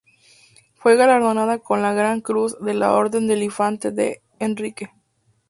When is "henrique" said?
4.39-4.89